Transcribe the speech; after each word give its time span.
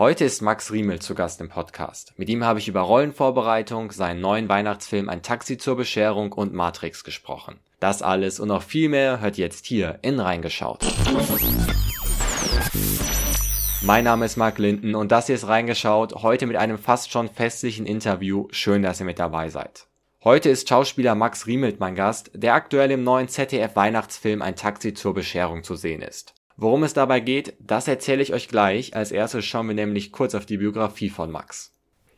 Heute 0.00 0.24
ist 0.24 0.40
Max 0.40 0.72
Riemel 0.72 0.98
zu 0.98 1.14
Gast 1.14 1.42
im 1.42 1.50
Podcast. 1.50 2.14
Mit 2.16 2.30
ihm 2.30 2.42
habe 2.42 2.58
ich 2.58 2.68
über 2.68 2.80
Rollenvorbereitung, 2.80 3.92
seinen 3.92 4.22
neuen 4.22 4.48
Weihnachtsfilm 4.48 5.10
Ein 5.10 5.20
Taxi 5.20 5.58
zur 5.58 5.76
Bescherung 5.76 6.32
und 6.32 6.54
Matrix 6.54 7.04
gesprochen. 7.04 7.60
Das 7.80 8.00
alles 8.00 8.40
und 8.40 8.48
noch 8.48 8.62
viel 8.62 8.88
mehr 8.88 9.20
hört 9.20 9.36
jetzt 9.36 9.66
hier 9.66 9.98
in 10.00 10.18
Reingeschaut. 10.18 10.86
Mein 13.82 14.04
Name 14.04 14.24
ist 14.24 14.38
Marc 14.38 14.56
Linden 14.56 14.94
und 14.94 15.12
das 15.12 15.26
hier 15.26 15.34
ist 15.34 15.48
Reingeschaut, 15.48 16.14
heute 16.22 16.46
mit 16.46 16.56
einem 16.56 16.78
fast 16.78 17.10
schon 17.10 17.28
festlichen 17.28 17.84
Interview. 17.84 18.48
Schön, 18.52 18.80
dass 18.82 19.00
ihr 19.00 19.06
mit 19.06 19.18
dabei 19.18 19.50
seid. 19.50 19.86
Heute 20.24 20.48
ist 20.48 20.66
Schauspieler 20.66 21.14
Max 21.14 21.46
Riemelt 21.46 21.78
mein 21.78 21.94
Gast, 21.94 22.30
der 22.32 22.54
aktuell 22.54 22.90
im 22.90 23.04
neuen 23.04 23.28
ZDF-Weihnachtsfilm 23.28 24.40
Ein 24.40 24.56
Taxi 24.56 24.94
zur 24.94 25.12
Bescherung 25.12 25.62
zu 25.62 25.74
sehen 25.74 26.00
ist. 26.00 26.39
Worum 26.62 26.82
es 26.82 26.92
dabei 26.92 27.20
geht, 27.20 27.54
das 27.58 27.88
erzähle 27.88 28.22
ich 28.22 28.34
euch 28.34 28.46
gleich. 28.46 28.94
Als 28.94 29.12
erstes 29.12 29.46
schauen 29.46 29.68
wir 29.68 29.74
nämlich 29.74 30.12
kurz 30.12 30.34
auf 30.34 30.44
die 30.44 30.58
Biografie 30.58 31.08
von 31.08 31.30
Max. 31.30 31.72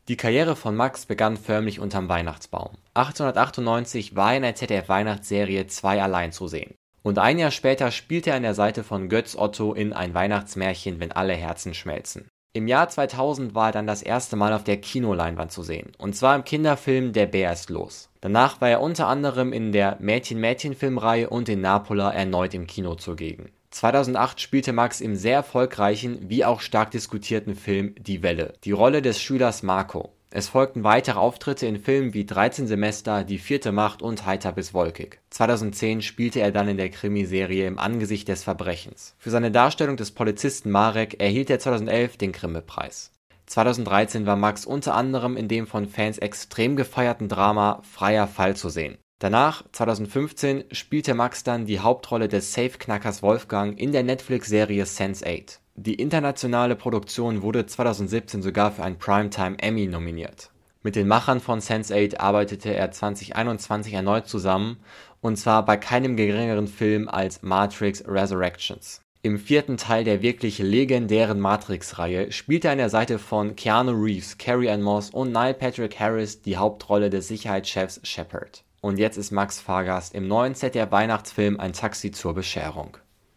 Die 0.09 0.17
Karriere 0.17 0.57
von 0.57 0.75
Max 0.75 1.07
begann 1.07 1.37
förmlich 1.37 1.79
unterm 1.79 2.09
Weihnachtsbaum. 2.09 2.71
1898 2.95 4.17
war 4.17 4.33
er 4.33 4.39
in 4.39 4.43
der 4.43 4.57
ZDF-Weihnachtsserie 4.57 5.69
Zwei 5.69 6.03
allein 6.03 6.33
zu 6.33 6.49
sehen. 6.49 6.75
Und 7.05 7.21
ein 7.21 7.39
Jahr 7.39 7.53
später 7.53 7.93
spielte 7.93 8.31
er 8.31 8.37
an 8.37 8.43
der 8.43 8.55
Seite 8.55 8.83
von 8.83 9.09
Götz 9.09 9.37
Otto 9.37 9.75
in 9.75 9.93
Ein 9.93 10.13
Weihnachtsmärchen, 10.13 10.99
wenn 10.99 11.13
alle 11.13 11.35
Herzen 11.35 11.73
schmelzen. 11.73 12.27
Im 12.53 12.67
Jahr 12.67 12.89
2000 12.89 13.55
war 13.55 13.69
er 13.69 13.73
dann 13.73 13.87
das 13.87 14.03
erste 14.03 14.35
Mal 14.35 14.53
auf 14.55 14.65
der 14.65 14.79
Kinoleinwand 14.79 15.53
zu 15.53 15.63
sehen, 15.63 15.93
und 15.99 16.17
zwar 16.17 16.35
im 16.35 16.43
Kinderfilm 16.43 17.13
Der 17.13 17.27
Bär 17.27 17.53
ist 17.53 17.71
los. 17.71 18.11
Danach 18.21 18.61
war 18.61 18.71
er 18.71 18.81
unter 18.81 19.07
anderem 19.07 19.53
in 19.53 19.71
der 19.71 19.99
Mädchen-Mädchen-Filmreihe 20.01 21.31
und 21.31 21.49
in 21.49 21.61
Napola 21.61 22.11
erneut 22.11 22.55
im 22.55 22.67
Kino 22.67 22.97
zugegen. 22.97 23.53
2008 23.73 24.41
spielte 24.41 24.73
Max 24.73 25.01
im 25.01 25.17
sehr 25.17 25.37
erfolgreichen 25.37 26.19
wie 26.29 26.45
auch 26.45 26.61
stark 26.61 26.91
diskutierten 26.91 27.57
Film 27.57 27.95
Die 27.99 28.23
Welle 28.23 28.53
die 28.65 28.73
Rolle 28.73 29.03
des 29.03 29.21
Schülers 29.21 29.63
Marco. 29.63 30.13
Es 30.35 30.49
folgten 30.49 30.85
weitere 30.85 31.19
Auftritte 31.19 31.67
in 31.67 31.79
Filmen 31.79 32.15
wie 32.15 32.25
13 32.25 32.67
Semester, 32.67 33.25
Die 33.25 33.39
vierte 33.39 33.71
Macht 33.73 34.01
und 34.01 34.25
Heiter 34.25 34.53
bis 34.53 34.73
wolkig. 34.73 35.21
2010 35.31 36.01
spielte 36.01 36.41
er 36.41 36.53
dann 36.53 36.69
in 36.69 36.79
der 36.79 36.89
Krimiserie 36.89 37.67
Im 37.67 37.79
Angesicht 37.79 38.29
des 38.29 38.43
Verbrechens. 38.45 39.15
Für 39.19 39.31
seine 39.31 39.51
Darstellung 39.51 39.97
des 39.97 40.11
Polizisten 40.11 40.71
Marek 40.71 41.21
erhielt 41.21 41.51
er 41.51 41.59
2011 41.59 42.17
den 42.17 42.33
Grimme-Preis. 42.33 43.13
2013 43.47 44.25
war 44.25 44.37
Max 44.37 44.65
unter 44.65 44.95
anderem 44.95 45.37
in 45.37 45.49
dem 45.49 45.67
von 45.67 45.87
Fans 45.87 46.17
extrem 46.17 46.77
gefeierten 46.77 47.29
Drama 47.29 47.83
Freier 47.83 48.27
Fall 48.27 48.57
zu 48.57 48.71
sehen. 48.71 48.97
Danach, 49.23 49.63
2015, 49.71 50.65
spielte 50.73 51.15
Max 51.15 51.45
dann 51.45 51.65
die 51.65 51.79
Hauptrolle 51.79 52.27
des 52.27 52.55
Safe-Knackers 52.55 53.23
Wolfgang 53.23 53.79
in 53.79 53.93
der 53.93 54.03
Netflix-Serie 54.03 54.83
Sense8. 54.83 55.61
Die 55.77 55.95
internationale 55.95 56.75
Produktion 56.75 57.43
wurde 57.43 57.65
2017 57.65 58.43
sogar 58.43 58.73
für 58.73 58.83
einen 58.83 58.99
Primetime 58.99 59.61
Emmy 59.61 59.87
nominiert. 59.87 60.51
Mit 60.83 60.97
den 60.97 61.07
Machern 61.07 61.39
von 61.39 61.61
Sense8 61.61 62.19
arbeitete 62.19 62.75
er 62.75 62.91
2021 62.91 63.93
erneut 63.93 64.27
zusammen, 64.27 64.79
und 65.21 65.37
zwar 65.37 65.65
bei 65.65 65.77
keinem 65.77 66.17
geringeren 66.17 66.67
Film 66.67 67.09
als 67.09 67.43
Matrix 67.43 68.03
Resurrections. 68.09 69.03
Im 69.23 69.39
vierten 69.39 69.77
Teil 69.77 70.03
der 70.03 70.23
wirklich 70.23 70.59
legendären 70.59 71.39
Matrix-Reihe 71.39 72.33
spielte 72.33 72.67
er 72.67 72.73
an 72.73 72.79
der 72.79 72.91
Seite 72.91 73.21
von 73.21 73.55
Keanu 73.55 73.93
Reeves, 73.93 74.37
Carrie-Anne 74.39 74.83
Moss 74.83 75.11
und 75.11 75.31
Neil 75.31 75.55
Patrick 75.55 76.01
Harris 76.01 76.43
die 76.43 76.57
Hauptrolle 76.57 77.09
des 77.09 77.29
Sicherheitschefs 77.29 78.01
Shepard. 78.03 78.65
Und 78.83 78.99
jetzt 78.99 79.17
ist 79.17 79.31
Max 79.31 79.61
Fahrgast 79.61 80.13
im 80.13 80.27
neuen 80.27 80.57
ZDF-Weihnachtsfilm 80.57 81.61
Ein 81.61 81.73
Taxi 81.73 82.11
zur 82.11 82.35
Bescherung. 82.35 82.97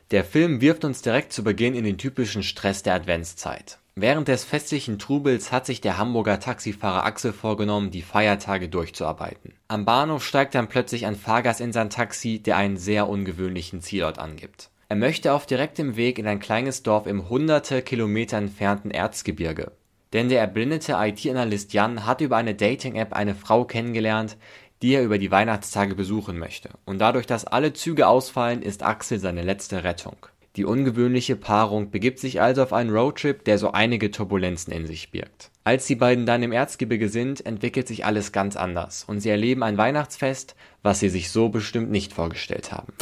Der 0.10 0.24
Film 0.24 0.60
wirft 0.60 0.84
uns 0.84 1.04
direkt 1.04 1.32
zu 1.32 1.44
Beginn 1.44 1.76
in 1.76 1.84
den 1.84 2.00
typischen 2.00 2.42
Stress 2.42 2.82
der 2.82 2.96
Adventszeit. 2.96 3.78
Während 3.94 4.28
des 4.28 4.44
festlichen 4.44 4.98
Trubels 4.98 5.52
hat 5.52 5.68
sich 5.68 5.82
der 5.82 6.00
Hamburger 6.00 6.40
Taxifahrer 6.40 7.06
Axel 7.06 7.32
vorgenommen, 7.32 7.92
die 7.92 8.02
Feiertage 8.02 8.70
durchzuarbeiten. 8.70 9.54
Am 9.68 9.86
Bahnhof 9.86 10.26
steigt 10.26 10.56
dann 10.56 10.68
plötzlich 10.68 11.06
ein 11.06 11.16
Fahrgast 11.16 11.62
in 11.62 11.72
sein 11.72 11.92
Taxi, 11.92 12.40
der 12.40 12.58
einen 12.58 12.78
sehr 12.78 13.08
ungewöhnlichen 13.08 13.81
Zielort 13.81 14.18
angibt. 14.18 14.72
Er 14.90 14.96
möchte 14.96 15.31
auf 15.31 15.46
direktem 15.46 15.96
Weg 15.96 16.18
in 16.18 16.25
ein 16.25 16.40
kleines 16.40 16.81
Dorf 16.81 17.06
im 17.06 17.30
hunderte 17.30 17.84
Kilometer 17.84 18.38
entfernten 18.38 18.90
Erzgebirge. 18.90 19.74
Denn 20.14 20.30
der 20.30 20.40
erblindete 20.40 20.94
IT-Analyst 20.98 21.74
Jan 21.74 22.06
hat 22.06 22.22
über 22.22 22.38
eine 22.38 22.56
Dating-App 22.56 23.12
eine 23.12 23.36
Frau 23.36 23.66
kennengelernt, 23.66 24.38
die 24.81 24.94
er 24.94 25.03
über 25.03 25.18
die 25.18 25.31
Weihnachtstage 25.31 25.96
besuchen 25.96 26.38
möchte, 26.38 26.69
und 26.86 27.00
dadurch, 27.00 27.25
dass 27.25 27.46
alle 27.46 27.74
Züge 27.74 28.08
ausfallen, 28.08 28.62
ist 28.62 28.84
Axel 28.84 29.19
seine 29.19 29.41
letzte 29.41 29.84
Rettung. 29.84 30.18
Die 30.56 30.66
ungewöhnliche 30.66 31.36
Paarung 31.36 31.91
begibt 31.91 32.19
sich 32.19 32.41
also 32.41 32.63
auf 32.63 32.72
einen 32.72 32.90
Roadtrip, 32.90 33.44
der 33.44 33.58
so 33.58 33.72
einige 33.72 34.09
Turbulenzen 34.09 34.72
in 34.72 34.88
sich 34.88 35.12
birgt. 35.12 35.52
Als 35.66 35.86
die 35.86 35.96
beiden 35.96 36.25
dann 36.25 36.44
im 36.44 36.53
Erzgebirge 36.53 37.09
sind, 37.09 37.46
entwickelt 37.46 37.90
sich 37.90 38.06
alles 38.06 38.31
ganz 38.31 38.56
anders 38.56 39.03
und 39.03 39.19
sie 39.19 39.30
erleben 39.30 39.63
ein 39.63 39.78
Weihnachtsfest, 39.78 40.56
was 40.81 41.02
sie 41.02 41.09
sich 41.09 41.30
so 41.30 41.50
bestimmt 41.50 41.92
nicht 41.92 42.13
vorgestellt 42.13 42.72
haben. 42.72 42.94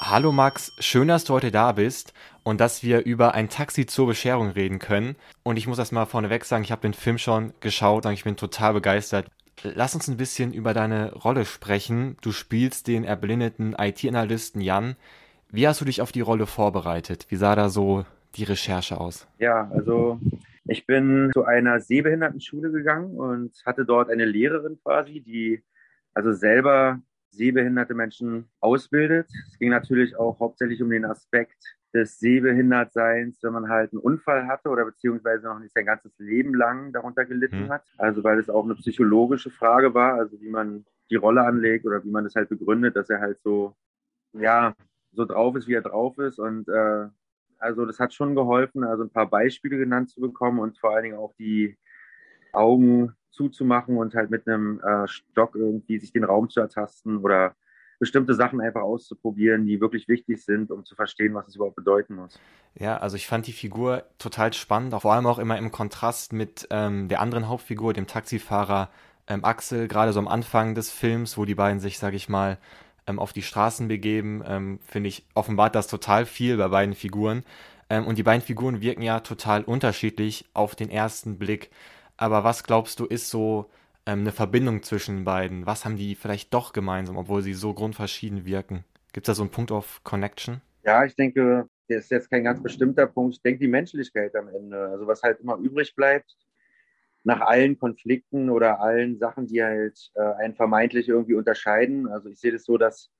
Hallo 0.00 0.30
Max, 0.30 0.72
schön, 0.78 1.08
dass 1.08 1.24
du 1.24 1.34
heute 1.34 1.50
da 1.50 1.72
bist 1.72 2.12
und 2.44 2.60
dass 2.60 2.82
wir 2.82 3.04
über 3.04 3.34
ein 3.34 3.48
Taxi 3.48 3.86
zur 3.86 4.06
Bescherung 4.06 4.50
reden 4.50 4.78
können. 4.78 5.16
Und 5.42 5.56
ich 5.56 5.66
muss 5.66 5.78
erst 5.78 5.92
mal 5.92 6.06
vorneweg 6.06 6.44
sagen, 6.44 6.64
ich 6.64 6.70
habe 6.70 6.82
den 6.82 6.94
Film 6.94 7.18
schon 7.18 7.52
geschaut 7.60 8.06
und 8.06 8.12
ich 8.12 8.24
bin 8.24 8.36
total 8.36 8.74
begeistert. 8.74 9.26
Lass 9.62 9.94
uns 9.94 10.08
ein 10.08 10.16
bisschen 10.16 10.52
über 10.52 10.74
deine 10.74 11.12
Rolle 11.12 11.44
sprechen. 11.44 12.16
Du 12.20 12.32
spielst 12.32 12.88
den 12.88 13.04
erblindeten 13.04 13.74
IT-Analysten 13.78 14.60
Jan. 14.60 14.96
Wie 15.50 15.66
hast 15.66 15.80
du 15.80 15.84
dich 15.84 16.02
auf 16.02 16.12
die 16.12 16.20
Rolle 16.20 16.46
vorbereitet? 16.46 17.26
Wie 17.30 17.36
sah 17.36 17.54
da 17.54 17.68
so 17.68 18.04
die 18.34 18.44
Recherche 18.44 19.00
aus? 19.00 19.26
Ja, 19.38 19.70
also 19.72 20.20
ich 20.66 20.86
bin 20.86 21.30
zu 21.32 21.44
einer 21.44 21.80
Sehbehindertenschule 21.80 22.70
gegangen 22.70 23.16
und 23.16 23.52
hatte 23.64 23.84
dort 23.84 24.10
eine 24.10 24.24
Lehrerin 24.24 24.78
quasi, 24.82 25.20
die 25.20 25.62
also 26.12 26.32
selber 26.32 27.00
sehbehinderte 27.30 27.94
Menschen 27.94 28.48
ausbildet. 28.60 29.28
Es 29.52 29.58
ging 29.58 29.70
natürlich 29.70 30.16
auch 30.16 30.40
hauptsächlich 30.40 30.82
um 30.82 30.90
den 30.90 31.04
Aspekt 31.04 31.76
des 31.96 32.18
Sehbehindertseins, 32.18 33.42
wenn 33.42 33.52
man 33.54 33.68
halt 33.68 33.92
einen 33.92 34.00
Unfall 34.00 34.46
hatte 34.46 34.68
oder 34.68 34.84
beziehungsweise 34.84 35.46
noch 35.46 35.58
nicht 35.58 35.72
sein 35.72 35.86
ganzes 35.86 36.12
Leben 36.18 36.54
lang 36.54 36.92
darunter 36.92 37.24
gelitten 37.24 37.64
mhm. 37.64 37.68
hat. 37.70 37.82
Also 37.96 38.22
weil 38.22 38.38
es 38.38 38.50
auch 38.50 38.64
eine 38.64 38.74
psychologische 38.74 39.50
Frage 39.50 39.94
war, 39.94 40.14
also 40.14 40.40
wie 40.40 40.50
man 40.50 40.84
die 41.10 41.16
Rolle 41.16 41.42
anlegt 41.42 41.86
oder 41.86 42.04
wie 42.04 42.10
man 42.10 42.26
es 42.26 42.34
halt 42.34 42.48
begründet, 42.48 42.96
dass 42.96 43.08
er 43.08 43.20
halt 43.20 43.40
so, 43.42 43.74
ja, 44.32 44.74
so 45.12 45.24
drauf 45.24 45.56
ist, 45.56 45.66
wie 45.68 45.74
er 45.74 45.82
drauf 45.82 46.18
ist. 46.18 46.38
Und 46.38 46.68
äh, 46.68 47.06
also 47.58 47.86
das 47.86 47.98
hat 47.98 48.12
schon 48.12 48.34
geholfen, 48.34 48.84
also 48.84 49.04
ein 49.04 49.10
paar 49.10 49.30
Beispiele 49.30 49.78
genannt 49.78 50.10
zu 50.10 50.20
bekommen 50.20 50.58
und 50.58 50.78
vor 50.78 50.94
allen 50.94 51.04
Dingen 51.04 51.18
auch 51.18 51.34
die 51.38 51.78
Augen 52.52 53.14
zuzumachen 53.30 53.96
und 53.96 54.14
halt 54.14 54.30
mit 54.30 54.46
einem 54.46 54.80
äh, 54.80 55.08
Stock 55.08 55.56
irgendwie 55.56 55.98
sich 55.98 56.12
den 56.12 56.24
Raum 56.24 56.50
zu 56.50 56.60
ertasten 56.60 57.18
oder 57.18 57.54
bestimmte 57.98 58.34
Sachen 58.34 58.60
einfach 58.60 58.82
auszuprobieren, 58.82 59.66
die 59.66 59.80
wirklich 59.80 60.08
wichtig 60.08 60.44
sind, 60.44 60.70
um 60.70 60.84
zu 60.84 60.94
verstehen, 60.94 61.34
was 61.34 61.48
es 61.48 61.56
überhaupt 61.56 61.76
bedeuten 61.76 62.16
muss. 62.16 62.38
Ja, 62.78 62.98
also 62.98 63.16
ich 63.16 63.26
fand 63.26 63.46
die 63.46 63.52
Figur 63.52 64.04
total 64.18 64.52
spannend, 64.52 64.94
vor 65.00 65.14
allem 65.14 65.26
auch 65.26 65.38
immer 65.38 65.56
im 65.56 65.72
Kontrast 65.72 66.32
mit 66.32 66.66
ähm, 66.70 67.08
der 67.08 67.20
anderen 67.20 67.48
Hauptfigur, 67.48 67.92
dem 67.92 68.06
Taxifahrer 68.06 68.90
ähm, 69.28 69.44
Axel, 69.44 69.88
gerade 69.88 70.12
so 70.12 70.20
am 70.20 70.28
Anfang 70.28 70.74
des 70.74 70.90
Films, 70.90 71.38
wo 71.38 71.44
die 71.44 71.54
beiden 71.54 71.80
sich, 71.80 71.98
sag 71.98 72.14
ich 72.14 72.28
mal, 72.28 72.58
ähm, 73.06 73.18
auf 73.18 73.32
die 73.32 73.42
Straßen 73.42 73.88
begeben, 73.88 74.42
ähm, 74.46 74.78
finde 74.84 75.08
ich, 75.08 75.24
offenbart 75.34 75.74
das 75.74 75.86
total 75.86 76.26
viel 76.26 76.56
bei 76.56 76.68
beiden 76.68 76.94
Figuren. 76.94 77.44
Ähm, 77.88 78.06
und 78.06 78.18
die 78.18 78.22
beiden 78.22 78.42
Figuren 78.42 78.80
wirken 78.80 79.02
ja 79.02 79.20
total 79.20 79.62
unterschiedlich 79.62 80.46
auf 80.54 80.74
den 80.74 80.90
ersten 80.90 81.38
Blick. 81.38 81.70
Aber 82.16 82.44
was 82.44 82.64
glaubst 82.64 83.00
du, 83.00 83.06
ist 83.06 83.30
so 83.30 83.70
ähm, 84.06 84.20
eine 84.20 84.32
Verbindung 84.32 84.82
zwischen 84.82 85.24
beiden? 85.24 85.66
Was 85.66 85.84
haben 85.84 85.96
die 85.96 86.14
vielleicht 86.14 86.54
doch 86.54 86.72
gemeinsam, 86.72 87.16
obwohl 87.16 87.42
sie 87.42 87.54
so 87.54 87.74
grundverschieden 87.74 88.46
wirken? 88.46 88.84
Gibt 89.12 89.28
es 89.28 89.32
da 89.32 89.34
so 89.34 89.42
einen 89.42 89.50
Punkt 89.50 89.70
of 89.70 90.02
Connection? 90.04 90.60
Ja, 90.84 91.04
ich 91.04 91.16
denke, 91.16 91.68
der 91.88 91.98
ist 91.98 92.10
jetzt 92.10 92.30
kein 92.30 92.44
ganz 92.44 92.62
bestimmter 92.62 93.06
Punkt. 93.06 93.34
Ich 93.34 93.42
denke, 93.42 93.60
die 93.60 93.68
Menschlichkeit 93.68 94.34
am 94.36 94.48
Ende. 94.48 94.88
Also 94.88 95.06
was 95.06 95.22
halt 95.22 95.40
immer 95.40 95.56
übrig 95.56 95.94
bleibt, 95.94 96.36
nach 97.24 97.40
allen 97.40 97.78
Konflikten 97.78 98.50
oder 98.50 98.80
allen 98.80 99.18
Sachen, 99.18 99.48
die 99.48 99.62
halt 99.62 100.10
äh, 100.14 100.20
einen 100.20 100.54
vermeintlich 100.54 101.08
irgendwie 101.08 101.34
unterscheiden. 101.34 102.06
Also 102.08 102.28
ich 102.28 102.38
sehe 102.38 102.52
das 102.52 102.64
so, 102.64 102.78
dass 102.78 103.10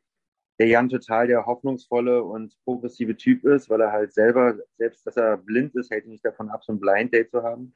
der 0.58 0.68
Jan 0.68 0.88
total 0.88 1.26
der 1.26 1.44
hoffnungsvolle 1.44 2.22
und 2.22 2.54
progressive 2.64 3.16
Typ 3.16 3.44
ist, 3.44 3.68
weil 3.68 3.80
er 3.80 3.92
halt 3.92 4.12
selber, 4.14 4.56
selbst 4.78 5.06
dass 5.06 5.16
er 5.16 5.36
blind 5.36 5.74
ist, 5.74 5.90
hält 5.90 6.04
ihn 6.04 6.12
nicht 6.12 6.24
davon 6.24 6.48
ab, 6.50 6.64
so 6.64 6.72
ein 6.72 6.80
Blind 6.80 7.12
Date 7.12 7.30
zu 7.30 7.42
haben 7.42 7.74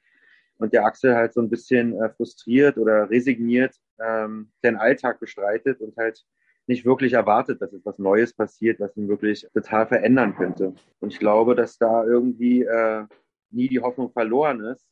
und 0.60 0.74
der 0.74 0.84
Axel 0.84 1.16
halt 1.16 1.32
so 1.32 1.40
ein 1.40 1.48
bisschen 1.48 2.00
äh, 2.00 2.10
frustriert 2.10 2.76
oder 2.76 3.08
resigniert 3.08 3.74
ähm, 3.98 4.50
den 4.62 4.76
Alltag 4.76 5.18
bestreitet 5.18 5.80
und 5.80 5.96
halt 5.96 6.22
nicht 6.66 6.84
wirklich 6.84 7.14
erwartet, 7.14 7.62
dass 7.62 7.72
etwas 7.72 7.98
Neues 7.98 8.34
passiert, 8.34 8.78
was 8.78 8.96
ihn 8.96 9.08
wirklich 9.08 9.46
total 9.54 9.86
verändern 9.86 10.36
könnte. 10.36 10.74
Und 11.00 11.12
ich 11.12 11.18
glaube, 11.18 11.54
dass 11.54 11.78
da 11.78 12.04
irgendwie 12.04 12.62
äh, 12.62 13.04
nie 13.50 13.68
die 13.68 13.80
Hoffnung 13.80 14.12
verloren 14.12 14.60
ist. 14.60 14.86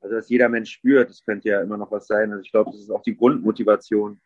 Also 0.00 0.16
dass 0.16 0.28
jeder 0.28 0.50
Mensch 0.50 0.70
spürt, 0.70 1.08
es 1.10 1.24
könnte 1.24 1.48
ja 1.48 1.62
immer 1.62 1.78
noch 1.78 1.90
was 1.90 2.06
sein. 2.06 2.30
Also 2.30 2.42
ich 2.42 2.52
glaube, 2.52 2.70
das 2.70 2.80
ist 2.80 2.90
auch 2.90 3.02
die 3.02 3.16
Grundmotivation. 3.16 4.20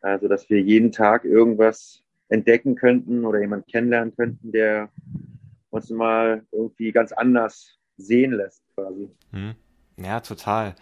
Also 0.00 0.28
dass 0.28 0.48
wir 0.48 0.60
jeden 0.62 0.92
Tag 0.92 1.24
irgendwas 1.24 2.04
entdecken 2.28 2.76
könnten 2.76 3.24
oder 3.24 3.40
jemanden 3.40 3.66
kennenlernen 3.66 4.14
könnten, 4.14 4.52
der 4.52 4.90
uns 5.70 5.90
mal 5.90 6.46
irgendwie 6.52 6.92
ganz 6.92 7.10
anders 7.12 7.76
sehen 7.96 8.32
lässt 8.32 8.62
quasi. 8.74 9.10
Hm. 9.32 9.56
Ja, 10.02 10.20
total. 10.20 10.74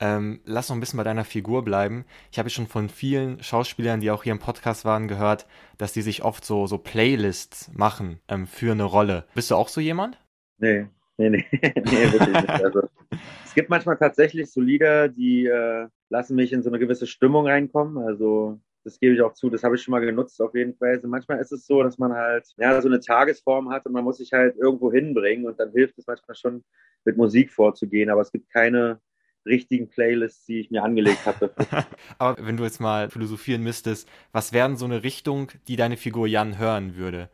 Ähm, 0.00 0.40
lass 0.44 0.68
noch 0.68 0.76
ein 0.76 0.80
bisschen 0.80 0.96
bei 0.96 1.04
deiner 1.04 1.24
Figur 1.24 1.64
bleiben. 1.64 2.04
Ich 2.32 2.38
habe 2.38 2.50
schon 2.50 2.66
von 2.66 2.88
vielen 2.88 3.40
Schauspielern, 3.42 4.00
die 4.00 4.10
auch 4.10 4.24
hier 4.24 4.32
im 4.32 4.40
Podcast 4.40 4.84
waren, 4.84 5.06
gehört, 5.06 5.46
dass 5.78 5.92
die 5.92 6.02
sich 6.02 6.24
oft 6.24 6.44
so, 6.44 6.66
so 6.66 6.78
Playlists 6.78 7.70
machen 7.72 8.18
ähm, 8.26 8.48
für 8.48 8.72
eine 8.72 8.82
Rolle. 8.82 9.26
Bist 9.34 9.52
du 9.52 9.54
auch 9.54 9.68
so 9.68 9.80
jemand? 9.80 10.18
Nee, 10.58 10.86
nee, 11.18 11.30
nee, 11.30 11.46
nee 11.52 12.12
wirklich 12.12 12.34
nicht. 12.34 12.50
Also, 12.50 12.88
es 13.44 13.54
gibt 13.54 13.70
manchmal 13.70 13.96
tatsächlich 13.96 14.50
so 14.50 14.60
Lieder, 14.60 15.08
die 15.08 15.46
äh, 15.46 15.86
lassen 16.08 16.34
mich 16.34 16.52
in 16.52 16.64
so 16.64 16.70
eine 16.70 16.80
gewisse 16.80 17.06
Stimmung 17.06 17.46
reinkommen. 17.46 17.98
Also 17.98 18.58
das 18.84 18.98
gebe 18.98 19.14
ich 19.14 19.22
auch 19.22 19.34
zu, 19.34 19.50
das 19.50 19.62
habe 19.62 19.76
ich 19.76 19.82
schon 19.82 19.92
mal 19.92 20.00
genutzt 20.00 20.40
auf 20.40 20.54
jeden 20.54 20.74
Fall. 20.74 20.90
Also 20.90 21.08
manchmal 21.08 21.40
ist 21.40 21.52
es 21.52 21.66
so, 21.66 21.82
dass 21.82 21.98
man 21.98 22.12
halt 22.12 22.46
ja 22.56 22.80
so 22.80 22.88
eine 22.88 23.00
Tagesform 23.00 23.70
hat 23.70 23.86
und 23.86 23.92
man 23.92 24.04
muss 24.04 24.18
sich 24.18 24.32
halt 24.32 24.56
irgendwo 24.56 24.92
hinbringen 24.92 25.46
und 25.46 25.58
dann 25.58 25.70
hilft 25.72 25.98
es 25.98 26.06
manchmal 26.06 26.34
schon 26.34 26.64
mit 27.04 27.16
Musik 27.16 27.52
vorzugehen, 27.52 28.10
aber 28.10 28.20
es 28.20 28.32
gibt 28.32 28.50
keine 28.50 29.00
richtigen 29.44 29.88
Playlists, 29.88 30.46
die 30.46 30.60
ich 30.60 30.70
mir 30.70 30.82
angelegt 30.82 31.26
hatte. 31.26 31.52
Aber 32.18 32.46
wenn 32.46 32.56
du 32.56 32.62
jetzt 32.62 32.80
mal 32.80 33.10
philosophieren 33.10 33.62
müsstest, 33.62 34.08
was 34.30 34.52
wäre 34.52 34.76
so 34.76 34.84
eine 34.84 35.02
Richtung, 35.02 35.50
die 35.66 35.74
deine 35.74 35.96
Figur 35.96 36.28
Jan 36.28 36.58
hören 36.58 36.96
würde? 36.96 37.28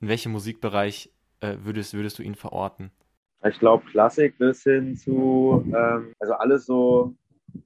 In 0.00 0.08
welchem 0.08 0.32
Musikbereich 0.32 1.10
äh, 1.40 1.56
würdest, 1.62 1.94
würdest 1.94 2.18
du 2.18 2.22
ihn 2.22 2.36
verorten? 2.36 2.92
Ich 3.44 3.58
glaube, 3.58 3.84
Klassik 3.90 4.38
bis 4.38 4.62
hin 4.62 4.96
zu, 4.96 5.64
ähm, 5.66 6.14
also 6.18 6.34
alles 6.34 6.66
so 6.66 7.14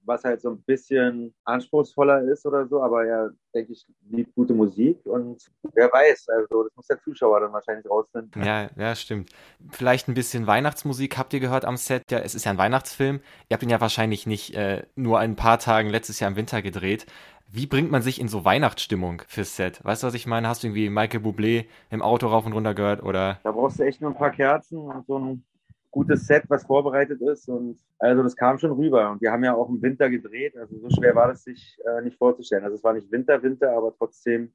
was 0.05 0.25
halt 0.25 0.41
so 0.41 0.51
ein 0.51 0.63
bisschen 0.63 1.35
anspruchsvoller 1.45 2.23
ist 2.23 2.45
oder 2.47 2.67
so, 2.67 2.83
aber 2.83 3.05
er, 3.05 3.31
denke 3.55 3.73
ich, 3.73 3.87
liebt 4.11 4.35
gute 4.35 4.55
Musik 4.55 4.99
und 5.05 5.45
wer 5.75 5.93
weiß, 5.93 6.29
also 6.29 6.65
das 6.65 6.77
muss 6.77 6.87
der 6.87 7.01
Zuschauer 7.01 7.41
dann 7.41 7.53
wahrscheinlich 7.53 7.89
rausfinden. 7.89 8.43
Ja, 8.43 8.71
ja, 8.77 8.95
stimmt. 8.95 9.31
Vielleicht 9.71 10.09
ein 10.09 10.15
bisschen 10.15 10.47
Weihnachtsmusik 10.47 11.19
habt 11.19 11.33
ihr 11.35 11.41
gehört 11.41 11.65
am 11.65 11.77
Set. 11.77 12.11
Ja, 12.11 12.19
es 12.19 12.35
ist 12.35 12.45
ja 12.45 12.51
ein 12.51 12.59
Weihnachtsfilm. 12.59 13.21
Ihr 13.49 13.55
habt 13.55 13.63
ihn 13.63 13.71
ja 13.71 13.81
wahrscheinlich 13.81 14.27
nicht 14.27 14.55
äh, 14.55 14.85
nur 14.97 15.19
ein 15.19 15.37
paar 15.37 15.59
Tagen 15.59 15.89
letztes 15.89 16.21
Jahr 16.21 16.31
im 16.31 16.37
Winter 16.37 16.63
gedreht. 16.63 17.07
Wie 17.55 17.67
bringt 17.67 17.91
man 17.91 18.01
sich 18.01 18.19
in 18.19 18.29
so 18.29 18.47
Weihnachtsstimmung 18.47 19.23
fürs 19.29 19.57
Set? 19.57 19.85
Weißt 19.85 20.03
du, 20.03 20.07
was 20.07 20.15
ich 20.15 20.27
meine? 20.27 20.49
Hast 20.49 20.63
du 20.63 20.69
irgendwie 20.69 20.89
Michael 20.89 21.21
Bublé 21.21 21.67
im 21.91 22.01
Auto 22.01 22.29
rauf 22.29 22.47
und 22.47 22.55
runter 22.55 22.75
gehört 22.75 23.03
oder? 23.03 23.41
Da 23.45 23.53
brauchst 23.53 23.79
du 23.79 23.83
echt 23.83 24.01
nur 24.01 24.11
ein 24.11 24.17
paar 24.17 24.31
Kerzen 24.31 24.79
und 24.79 25.07
so 25.07 25.19
ein 25.19 25.45
gutes 25.93 26.27
Set, 26.27 26.45
was 26.49 26.65
vorbereitet 26.65 27.21
ist. 27.21 27.49
Und 27.49 27.79
also 28.01 28.25
das 28.25 28.35
kam 28.35 28.59
schon 28.59 28.73
rüber. 28.73 29.13
Und 29.13 29.21
wir 29.21 29.31
haben 29.31 29.45
ja 29.45 29.55
auch 29.55 29.69
im 29.69 29.81
Winter 29.81 30.11
gedreht. 30.11 30.57
Also 30.57 30.77
so 30.79 30.91
schwer 30.91 31.15
war 31.15 31.29
das 31.29 31.45
sich 31.45 31.79
äh, 31.85 32.03
nicht 32.03 32.19
vorzustellen. 32.19 32.65
Also 32.65 32.77
es 32.77 32.83
war 32.83 32.95
nicht 32.95 33.13
Winter, 33.13 33.41
Winter, 33.43 33.71
aber 33.77 33.95
trotzdem 33.97 34.53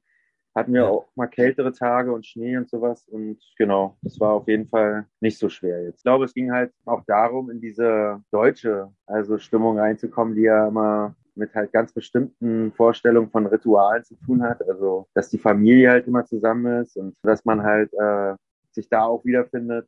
hatten 0.54 0.74
wir 0.74 0.88
auch 0.88 1.06
mal 1.14 1.28
kältere 1.28 1.72
Tage 1.72 2.12
und 2.12 2.26
Schnee 2.26 2.56
und 2.56 2.68
sowas. 2.68 3.06
Und 3.08 3.38
genau, 3.56 3.96
das 4.02 4.18
war 4.18 4.32
auf 4.32 4.48
jeden 4.48 4.66
Fall 4.66 5.06
nicht 5.20 5.38
so 5.38 5.48
schwer 5.48 5.84
jetzt. 5.84 5.98
Ich 5.98 6.02
glaube, 6.02 6.24
es 6.24 6.34
ging 6.34 6.52
halt 6.52 6.72
auch 6.84 7.04
darum, 7.06 7.50
in 7.50 7.60
diese 7.60 8.20
deutsche 8.32 8.90
also 9.06 9.38
Stimmung 9.38 9.78
reinzukommen, 9.78 10.34
die 10.34 10.42
ja 10.42 10.68
immer 10.68 11.14
mit 11.36 11.54
halt 11.54 11.72
ganz 11.72 11.92
bestimmten 11.92 12.72
Vorstellungen 12.72 13.30
von 13.30 13.46
Ritualen 13.46 14.02
zu 14.02 14.16
tun 14.16 14.42
hat. 14.42 14.66
Also, 14.68 15.06
dass 15.14 15.30
die 15.30 15.38
Familie 15.38 15.90
halt 15.90 16.08
immer 16.08 16.24
zusammen 16.24 16.82
ist 16.82 16.96
und 16.96 17.16
dass 17.22 17.44
man 17.44 17.62
halt 17.62 17.92
äh, 17.94 18.34
sich 18.72 18.88
da 18.88 19.04
auch 19.04 19.24
wiederfindet 19.24 19.86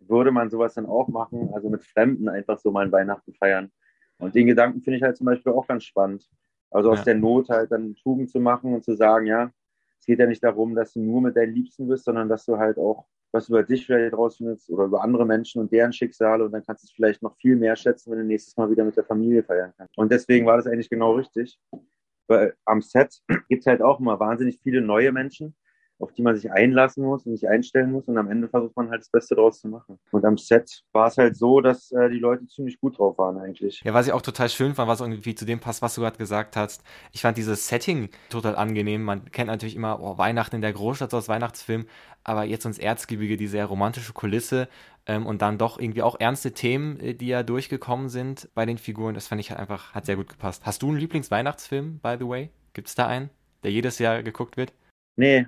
würde 0.00 0.30
man 0.30 0.50
sowas 0.50 0.74
dann 0.74 0.86
auch 0.86 1.08
machen, 1.08 1.50
also 1.52 1.68
mit 1.68 1.84
Fremden 1.84 2.28
einfach 2.28 2.58
so 2.58 2.70
mal 2.70 2.86
ein 2.86 2.92
Weihnachten 2.92 3.32
feiern. 3.34 3.70
Und 4.18 4.34
den 4.34 4.46
Gedanken 4.46 4.82
finde 4.82 4.98
ich 4.98 5.02
halt 5.02 5.16
zum 5.16 5.26
Beispiel 5.26 5.52
auch 5.52 5.66
ganz 5.66 5.84
spannend. 5.84 6.28
Also 6.70 6.90
aus 6.90 6.98
ja. 6.98 7.04
der 7.04 7.14
Not 7.16 7.48
halt 7.48 7.72
dann 7.72 7.94
Tugend 7.96 8.30
zu 8.30 8.40
machen 8.40 8.74
und 8.74 8.84
zu 8.84 8.94
sagen, 8.94 9.26
ja, 9.26 9.50
es 9.98 10.06
geht 10.06 10.18
ja 10.18 10.26
nicht 10.26 10.42
darum, 10.42 10.74
dass 10.74 10.92
du 10.92 11.00
nur 11.00 11.20
mit 11.20 11.36
deinen 11.36 11.54
Liebsten 11.54 11.88
bist, 11.88 12.04
sondern 12.04 12.28
dass 12.28 12.46
du 12.46 12.56
halt 12.58 12.78
auch 12.78 13.06
was 13.32 13.48
über 13.48 13.62
dich 13.62 13.86
vielleicht 13.86 14.14
rausfindest 14.14 14.70
oder 14.70 14.84
über 14.84 15.02
andere 15.02 15.24
Menschen 15.24 15.60
und 15.60 15.72
deren 15.72 15.92
Schicksale 15.92 16.44
und 16.44 16.52
dann 16.52 16.64
kannst 16.64 16.82
du 16.82 16.86
es 16.86 16.92
vielleicht 16.92 17.22
noch 17.22 17.36
viel 17.36 17.54
mehr 17.54 17.76
schätzen, 17.76 18.10
wenn 18.10 18.18
du 18.18 18.24
nächstes 18.24 18.56
Mal 18.56 18.70
wieder 18.70 18.84
mit 18.84 18.96
der 18.96 19.04
Familie 19.04 19.42
feiern 19.42 19.72
kannst. 19.76 19.96
Und 19.96 20.10
deswegen 20.10 20.46
war 20.46 20.56
das 20.56 20.66
eigentlich 20.66 20.90
genau 20.90 21.12
richtig. 21.12 21.58
Weil 22.26 22.54
am 22.64 22.80
Set 22.80 23.20
gibt 23.48 23.60
es 23.60 23.66
halt 23.66 23.82
auch 23.82 24.00
immer 24.00 24.18
wahnsinnig 24.18 24.60
viele 24.62 24.80
neue 24.80 25.12
Menschen 25.12 25.54
auf 26.00 26.12
die 26.12 26.22
man 26.22 26.34
sich 26.34 26.50
einlassen 26.50 27.04
muss 27.04 27.26
und 27.26 27.34
sich 27.36 27.48
einstellen 27.48 27.92
muss. 27.92 28.08
Und 28.08 28.18
am 28.18 28.30
Ende 28.30 28.48
versucht 28.48 28.76
man 28.76 28.90
halt 28.90 29.00
das 29.00 29.10
Beste 29.10 29.34
draus 29.34 29.60
zu 29.60 29.68
machen. 29.68 29.98
Und 30.10 30.24
am 30.24 30.38
Set 30.38 30.82
war 30.92 31.08
es 31.08 31.16
halt 31.16 31.36
so, 31.36 31.60
dass 31.60 31.92
äh, 31.92 32.08
die 32.08 32.18
Leute 32.18 32.46
ziemlich 32.48 32.80
gut 32.80 32.98
drauf 32.98 33.18
waren 33.18 33.38
eigentlich. 33.38 33.82
Ja, 33.84 33.94
was 33.94 34.06
ich 34.06 34.12
auch 34.12 34.22
total 34.22 34.48
schön 34.48 34.74
fand, 34.74 34.88
was 34.88 35.00
irgendwie 35.00 35.34
zu 35.34 35.44
dem 35.44 35.60
passt, 35.60 35.82
was 35.82 35.94
du 35.94 36.00
gerade 36.00 36.18
gesagt 36.18 36.56
hast. 36.56 36.82
Ich 37.12 37.20
fand 37.20 37.36
dieses 37.36 37.68
Setting 37.68 38.08
total 38.30 38.56
angenehm. 38.56 39.02
Man 39.02 39.30
kennt 39.30 39.48
natürlich 39.48 39.76
immer 39.76 40.00
oh, 40.00 40.18
Weihnachten 40.18 40.56
in 40.56 40.62
der 40.62 40.72
Großstadt, 40.72 41.10
so 41.10 41.18
als 41.18 41.28
Weihnachtsfilm. 41.28 41.86
Aber 42.24 42.44
jetzt 42.44 42.66
ins 42.66 42.78
Erzgebirge, 42.78 43.36
die 43.36 43.46
sehr 43.46 43.66
romantische 43.66 44.12
Kulisse 44.12 44.68
ähm, 45.06 45.26
und 45.26 45.42
dann 45.42 45.58
doch 45.58 45.78
irgendwie 45.78 46.02
auch 46.02 46.18
ernste 46.18 46.52
Themen, 46.52 46.98
äh, 47.00 47.14
die 47.14 47.28
ja 47.28 47.42
durchgekommen 47.42 48.08
sind 48.08 48.48
bei 48.54 48.66
den 48.66 48.78
Figuren. 48.78 49.14
Das 49.14 49.28
fand 49.28 49.40
ich 49.40 49.50
halt 49.50 49.60
einfach, 49.60 49.94
hat 49.94 50.06
sehr 50.06 50.16
gut 50.16 50.28
gepasst. 50.28 50.64
Hast 50.64 50.82
du 50.82 50.88
einen 50.88 50.98
Lieblingsweihnachtsfilm, 50.98 52.00
by 52.00 52.16
the 52.18 52.28
way? 52.28 52.50
Gibt 52.72 52.88
es 52.88 52.94
da 52.94 53.06
einen, 53.06 53.30
der 53.62 53.72
jedes 53.72 53.98
Jahr 53.98 54.22
geguckt 54.22 54.56
wird? 54.56 54.72
Nee, 55.16 55.46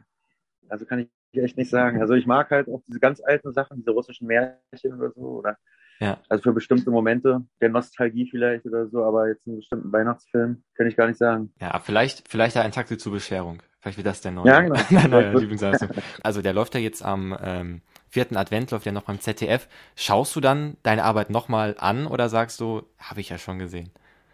also 0.72 0.86
kann 0.86 1.00
ich 1.00 1.08
echt 1.42 1.58
nicht 1.58 1.68
sagen. 1.68 2.00
Also 2.00 2.14
ich 2.14 2.26
mag 2.26 2.50
halt 2.50 2.66
auch 2.66 2.82
diese 2.88 2.98
ganz 2.98 3.20
alten 3.22 3.52
Sachen, 3.52 3.76
diese 3.78 3.90
russischen 3.90 4.26
Märchen 4.26 4.94
oder 4.94 5.12
so. 5.14 5.20
Oder 5.20 5.58
ja. 6.00 6.18
Also 6.30 6.42
für 6.42 6.52
bestimmte 6.52 6.90
Momente 6.90 7.44
der 7.60 7.68
Nostalgie 7.68 8.26
vielleicht 8.28 8.64
oder 8.64 8.88
so, 8.88 9.04
aber 9.04 9.28
jetzt 9.28 9.46
einen 9.46 9.56
bestimmten 9.56 9.92
Weihnachtsfilm 9.92 10.64
kann 10.74 10.86
ich 10.86 10.96
gar 10.96 11.06
nicht 11.06 11.18
sagen. 11.18 11.52
Ja, 11.60 11.78
vielleicht, 11.78 12.26
vielleicht 12.26 12.56
ein 12.56 12.72
Taxi 12.72 12.96
zur 12.96 13.12
Bescherung. 13.12 13.62
Vielleicht 13.80 13.98
wird 13.98 14.06
das 14.06 14.22
der 14.22 14.32
neue, 14.32 14.46
ja, 14.46 14.60
genau. 14.60 15.08
neue 15.08 15.38
Lieblingsleistung. 15.38 15.90
Also 16.22 16.40
der 16.40 16.54
läuft 16.54 16.74
ja 16.74 16.80
jetzt 16.80 17.04
am 17.04 17.36
ähm, 17.42 17.82
vierten 18.08 18.36
Advent, 18.36 18.70
läuft 18.70 18.86
ja 18.86 18.92
noch 18.92 19.02
beim 19.02 19.20
ZDF. 19.20 19.68
Schaust 19.94 20.34
du 20.34 20.40
dann 20.40 20.78
deine 20.82 21.04
Arbeit 21.04 21.28
nochmal 21.28 21.76
an 21.78 22.06
oder 22.06 22.30
sagst 22.30 22.60
du, 22.60 22.82
habe 22.98 23.20
ich 23.20 23.28
ja 23.28 23.36
schon 23.36 23.58
gesehen? 23.58 23.90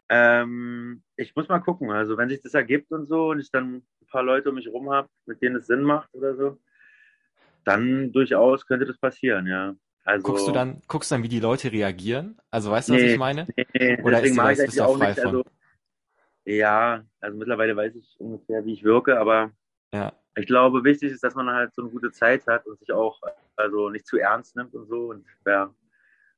Ähm, 0.09 1.03
ich 1.17 1.35
muss 1.35 1.49
mal 1.49 1.59
gucken. 1.59 1.91
Also 1.91 2.17
wenn 2.17 2.29
sich 2.29 2.41
das 2.43 2.55
ergibt 2.55 2.93
und 2.93 3.09
so 3.09 3.31
und 3.31 3.41
ich 3.41 3.51
dann 3.51 3.83
paar 4.09 4.23
Leute 4.23 4.51
um 4.51 4.57
mich 4.57 4.69
rum 4.69 4.91
habe, 4.91 5.09
mit 5.27 5.41
denen 5.43 5.57
es 5.57 5.67
Sinn 5.67 5.83
macht 5.83 6.13
oder 6.15 6.35
so, 6.37 6.59
dann 7.65 8.13
durchaus 8.13 8.67
könnte 8.67 8.87
das 8.87 8.99
passieren, 8.99 9.47
ja. 9.47 9.75
Also, 10.05 10.25
guckst 10.25 10.49
du 10.49 10.53
dann, 10.53 10.81
guckst 10.89 11.13
dann, 11.13 11.23
wie 11.23 11.29
die 11.29 11.41
Leute 11.41 11.71
reagieren? 11.71 12.41
Also 12.51 12.71
weißt 12.71 12.89
du, 12.89 12.95
nee, 12.95 13.05
was 13.05 13.13
ich 13.13 13.19
meine? 13.19 13.47
Nee, 13.75 14.01
Oder 14.03 14.17
deswegen 14.17 14.37
mache 14.37 14.53
ich 14.53 14.59
das 14.59 14.79
auch 14.79 14.99
nicht. 14.99 15.21
Also, 15.21 15.45
ja, 16.47 17.05
also 17.21 17.37
mittlerweile 17.37 17.77
weiß 17.77 17.95
ich 17.95 18.17
ungefähr, 18.19 18.65
wie 18.65 18.73
ich 18.73 18.83
wirke, 18.83 19.21
aber 19.21 19.51
ja. 19.93 20.15
ich 20.35 20.47
glaube, 20.47 20.83
wichtig 20.83 21.13
ist, 21.13 21.23
dass 21.23 21.35
man 21.35 21.51
halt 21.51 21.75
so 21.75 21.83
eine 21.83 21.91
gute 21.91 22.11
Zeit 22.11 22.47
hat 22.47 22.67
und 22.67 22.79
sich 22.79 22.91
auch 22.91 23.21
also 23.57 23.91
nicht 23.91 24.07
zu 24.07 24.17
ernst 24.17 24.57
nimmt 24.57 24.73
und 24.75 24.89
so. 24.89 25.11
Und 25.11 25.27
ja, 25.47 25.75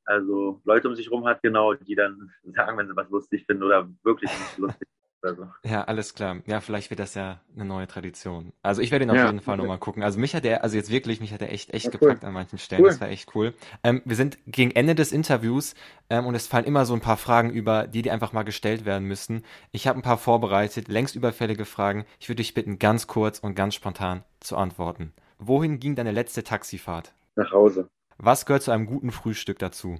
also 0.03 0.59
Leute 0.65 0.89
um 0.89 0.95
sich 0.95 1.09
rum 1.09 1.25
hat, 1.25 1.41
genau, 1.41 1.73
die 1.73 1.95
dann 1.95 2.29
sagen, 2.43 2.77
wenn 2.77 2.87
sie 2.87 2.95
was 2.95 3.09
lustig 3.09 3.45
finden 3.45 3.63
oder 3.63 3.89
wirklich 4.03 4.29
nicht 4.31 4.57
lustig 4.57 4.87
also. 5.23 5.47
Ja, 5.63 5.83
alles 5.83 6.13
klar. 6.13 6.37
Ja, 6.45 6.61
vielleicht 6.61 6.89
wird 6.89 6.99
das 6.99 7.13
ja 7.13 7.41
eine 7.55 7.65
neue 7.65 7.87
Tradition. 7.87 8.53
Also 8.61 8.81
ich 8.81 8.91
werde 8.91 9.05
ihn 9.05 9.11
auf 9.11 9.17
ja, 9.17 9.27
jeden 9.27 9.39
Fall 9.39 9.55
okay. 9.55 9.61
nochmal 9.61 9.77
gucken. 9.77 10.03
Also 10.03 10.19
mich 10.19 10.35
hat 10.35 10.45
er, 10.45 10.63
also 10.63 10.75
jetzt 10.75 10.89
wirklich, 10.89 11.21
mich 11.21 11.33
hat 11.33 11.41
er 11.41 11.51
echt, 11.51 11.73
echt 11.73 11.85
ja, 11.85 11.91
gepackt 11.91 12.23
cool. 12.23 12.27
an 12.27 12.33
manchen 12.33 12.57
Stellen. 12.57 12.83
Cool. 12.83 12.89
Das 12.89 13.01
war 13.01 13.09
echt 13.09 13.35
cool. 13.35 13.53
Ähm, 13.83 14.01
wir 14.05 14.15
sind 14.15 14.37
gegen 14.47 14.71
Ende 14.71 14.95
des 14.95 15.11
Interviews 15.11 15.75
ähm, 16.09 16.25
und 16.25 16.35
es 16.35 16.47
fallen 16.47 16.65
immer 16.65 16.85
so 16.85 16.93
ein 16.93 17.01
paar 17.01 17.17
Fragen 17.17 17.51
über, 17.51 17.87
die, 17.87 18.01
die 18.01 18.11
einfach 18.11 18.33
mal 18.33 18.43
gestellt 18.43 18.85
werden 18.85 19.07
müssen. 19.07 19.43
Ich 19.71 19.87
habe 19.87 19.99
ein 19.99 20.03
paar 20.03 20.17
vorbereitet, 20.17 20.87
längst 20.87 21.15
überfällige 21.15 21.65
Fragen. 21.65 22.05
Ich 22.19 22.29
würde 22.29 22.37
dich 22.37 22.53
bitten, 22.53 22.79
ganz 22.79 23.07
kurz 23.07 23.39
und 23.39 23.55
ganz 23.55 23.75
spontan 23.75 24.23
zu 24.39 24.57
antworten. 24.57 25.13
Wohin 25.37 25.79
ging 25.79 25.95
deine 25.95 26.11
letzte 26.11 26.43
Taxifahrt? 26.43 27.13
Nach 27.35 27.51
Hause. 27.51 27.89
Was 28.17 28.45
gehört 28.45 28.63
zu 28.63 28.71
einem 28.71 28.85
guten 28.85 29.11
Frühstück 29.11 29.57
dazu? 29.59 29.99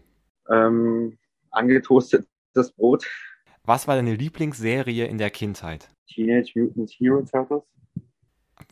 Ähm, 0.49 1.17
angetoastetes 1.49 2.71
Brot. 2.75 3.07
Was 3.63 3.87
war 3.87 3.95
deine 3.95 4.15
Lieblingsserie 4.15 5.05
in 5.05 5.17
der 5.17 5.29
Kindheit? 5.29 5.89
Teenage 6.07 6.51
Mutant 6.55 6.89
Hero 6.91 7.21
Turtles. 7.21 7.63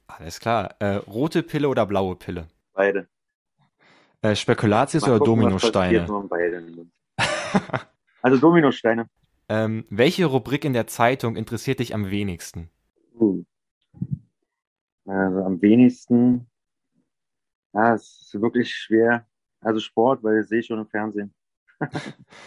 Alles 0.07 0.39
klar. 0.39 0.75
Äh, 0.79 0.95
rote 0.95 1.43
Pille 1.43 1.69
oder 1.69 1.85
blaue 1.85 2.15
Pille? 2.15 2.47
Beide. 2.73 3.07
Äh, 4.21 4.35
Spekulatius 4.35 5.03
Mal 5.03 5.11
oder 5.11 5.19
gucken, 5.19 5.41
Dominosteine? 5.41 6.07
also 8.21 8.37
Dominosteine. 8.37 9.09
Ähm, 9.47 9.85
welche 9.89 10.25
Rubrik 10.25 10.65
in 10.65 10.73
der 10.73 10.87
Zeitung 10.87 11.35
interessiert 11.35 11.79
dich 11.79 11.93
am 11.93 12.09
wenigsten? 12.11 12.69
Uh. 13.19 13.43
Also 15.05 15.43
am 15.43 15.61
wenigsten 15.61 16.49
ja, 17.73 17.93
es 17.93 18.33
ist 18.33 18.41
wirklich 18.41 18.73
schwer. 18.73 19.25
Also 19.61 19.79
Sport, 19.79 20.23
weil 20.23 20.37
das 20.37 20.49
sehe 20.49 20.59
ich 20.59 20.65
schon 20.65 20.79
im 20.79 20.87
Fernsehen. 20.87 21.33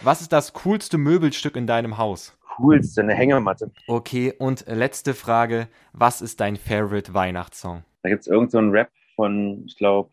Was 0.01 0.21
ist 0.21 0.31
das 0.31 0.53
coolste 0.53 0.97
Möbelstück 0.97 1.55
in 1.55 1.67
deinem 1.67 1.97
Haus? 1.97 2.37
Coolste, 2.55 3.01
eine 3.01 3.15
Hängematte. 3.15 3.71
Okay, 3.87 4.33
und 4.37 4.65
letzte 4.67 5.13
Frage. 5.13 5.67
Was 5.91 6.21
ist 6.21 6.39
dein 6.39 6.55
Favorite 6.55 7.13
Weihnachtssong? 7.13 7.83
Da 8.03 8.09
gibt 8.09 8.21
es 8.21 8.27
irgendeinen 8.27 8.69
so 8.69 8.73
Rap 8.73 8.91
von, 9.15 9.63
ich 9.65 9.77
glaube, 9.77 10.11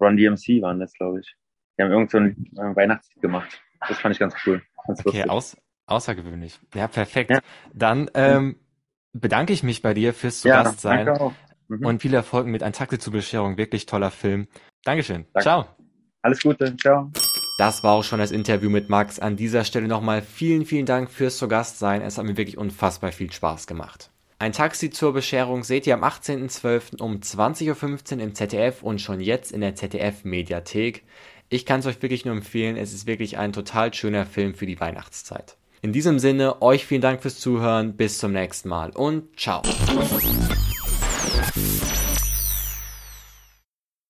Ron 0.00 0.16
DMC 0.16 0.62
waren 0.62 0.80
das, 0.80 0.92
glaube 0.92 1.20
ich. 1.20 1.36
Die 1.78 1.82
haben 1.82 1.90
irgendeinen 1.90 2.50
so 2.52 2.62
äh, 2.62 2.76
Weihnachtslied 2.76 3.22
gemacht. 3.22 3.60
Das 3.88 3.98
fand 3.98 4.14
ich 4.14 4.18
ganz 4.18 4.34
cool. 4.46 4.62
Ganz 4.86 5.06
okay, 5.06 5.24
aus, 5.28 5.56
außergewöhnlich. 5.86 6.58
Ja, 6.74 6.88
perfekt. 6.88 7.30
Ja. 7.30 7.40
Dann 7.72 8.10
ähm, 8.14 8.56
bedanke 9.12 9.52
ich 9.52 9.62
mich 9.62 9.82
bei 9.82 9.94
dir 9.94 10.12
fürs 10.12 10.40
zu 10.40 10.48
ja, 10.48 10.62
Gast 10.62 10.80
sein. 10.80 11.08
Mhm. 11.68 11.86
Und 11.86 12.02
viel 12.02 12.14
Erfolg 12.14 12.46
mit 12.46 12.62
Ein 12.62 12.72
Takte 12.72 12.98
zur 12.98 13.12
Bescherung. 13.12 13.56
Wirklich 13.56 13.86
toller 13.86 14.10
Film. 14.10 14.48
Dankeschön. 14.84 15.26
Danke. 15.32 15.42
Ciao. 15.42 15.66
Alles 16.22 16.42
Gute. 16.42 16.76
Ciao. 16.76 17.10
Das 17.58 17.82
war 17.82 17.94
auch 17.94 18.04
schon 18.04 18.20
das 18.20 18.30
Interview 18.30 18.70
mit 18.70 18.88
Max. 18.88 19.18
An 19.18 19.34
dieser 19.34 19.64
Stelle 19.64 19.88
nochmal 19.88 20.22
vielen, 20.22 20.64
vielen 20.64 20.86
Dank 20.86 21.10
fürs 21.10 21.38
zu 21.38 21.48
Gast 21.48 21.80
sein. 21.80 22.02
Es 22.02 22.16
hat 22.16 22.24
mir 22.24 22.36
wirklich 22.36 22.56
unfassbar 22.56 23.10
viel 23.10 23.32
Spaß 23.32 23.66
gemacht. 23.66 24.10
Ein 24.38 24.52
Taxi 24.52 24.90
zur 24.90 25.12
Bescherung 25.12 25.64
seht 25.64 25.84
ihr 25.88 25.94
am 25.94 26.04
18.12. 26.04 27.02
um 27.02 27.16
20.15 27.16 28.14
Uhr 28.14 28.22
im 28.22 28.34
ZDF 28.36 28.84
und 28.84 29.00
schon 29.00 29.20
jetzt 29.20 29.50
in 29.50 29.60
der 29.60 29.74
ZDF-Mediathek. 29.74 31.02
Ich 31.48 31.66
kann 31.66 31.80
es 31.80 31.86
euch 31.86 32.00
wirklich 32.00 32.24
nur 32.24 32.36
empfehlen. 32.36 32.76
Es 32.76 32.94
ist 32.94 33.08
wirklich 33.08 33.38
ein 33.38 33.52
total 33.52 33.92
schöner 33.92 34.24
Film 34.24 34.54
für 34.54 34.66
die 34.66 34.78
Weihnachtszeit. 34.78 35.56
In 35.82 35.92
diesem 35.92 36.20
Sinne, 36.20 36.62
euch 36.62 36.86
vielen 36.86 37.00
Dank 37.00 37.22
fürs 37.22 37.40
Zuhören. 37.40 37.96
Bis 37.96 38.18
zum 38.18 38.30
nächsten 38.30 38.68
Mal 38.68 38.90
und 38.90 39.36
ciao. 39.36 39.62